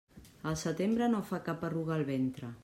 [0.51, 2.55] Al setembre, no fa cap arruga el ventre.